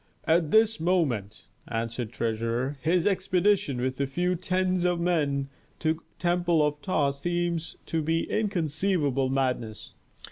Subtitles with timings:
[0.25, 5.93] "At this moment," answered the treasurer, "his expedition with a few tens of men to
[5.93, 9.93] the temple of Ptah seems to me inconceivable madness!"